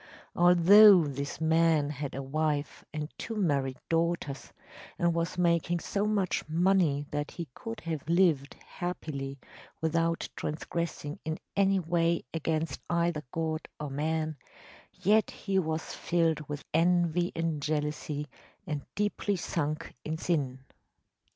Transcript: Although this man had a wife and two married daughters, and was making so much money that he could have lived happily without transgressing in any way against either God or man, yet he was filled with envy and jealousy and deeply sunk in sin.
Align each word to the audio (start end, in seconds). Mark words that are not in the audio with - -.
Although 0.35 1.03
this 1.03 1.39
man 1.39 1.91
had 1.91 2.15
a 2.15 2.23
wife 2.23 2.83
and 2.91 3.07
two 3.19 3.35
married 3.35 3.77
daughters, 3.87 4.51
and 4.97 5.13
was 5.13 5.37
making 5.37 5.79
so 5.79 6.07
much 6.07 6.49
money 6.49 7.05
that 7.11 7.29
he 7.29 7.47
could 7.53 7.81
have 7.81 8.09
lived 8.09 8.55
happily 8.65 9.37
without 9.79 10.27
transgressing 10.35 11.19
in 11.23 11.37
any 11.55 11.77
way 11.79 12.23
against 12.33 12.79
either 12.89 13.23
God 13.31 13.67
or 13.79 13.91
man, 13.91 14.37
yet 14.91 15.29
he 15.29 15.59
was 15.59 15.93
filled 15.93 16.49
with 16.49 16.65
envy 16.73 17.31
and 17.35 17.61
jealousy 17.61 18.25
and 18.65 18.81
deeply 18.95 19.35
sunk 19.35 19.93
in 20.03 20.17
sin. 20.17 20.65